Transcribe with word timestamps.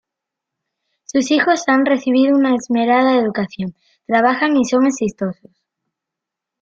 Sus 1.03 1.29
hijos 1.29 1.65
han 1.67 1.85
recibido 1.85 2.35
una 2.35 2.55
esmerada 2.55 3.17
educación, 3.19 3.75
trabajan 4.07 4.57
y 4.57 4.65
son 4.65 4.87
exitosos. 4.87 5.51